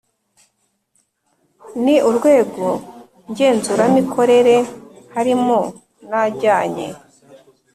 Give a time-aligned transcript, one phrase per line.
[1.83, 2.67] n Urwego
[3.29, 4.55] ngenzuramikorere
[5.13, 5.59] harimo
[6.09, 6.87] n ajyanye